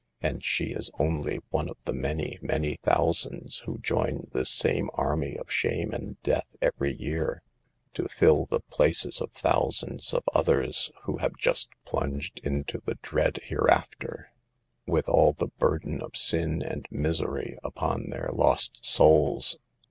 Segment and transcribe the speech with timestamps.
[0.19, 5.37] And she is only one of the many, many thousands who join this same army
[5.37, 7.43] of shame and death every year,
[7.93, 13.41] to fill the places of thousands of others who have just plunged into the dread
[13.43, 14.31] hereafter,
[14.87, 19.49] with all the burden of sin and misery upon their lost souls.
[19.49, 19.69] 44 SAVE THE GIRLS.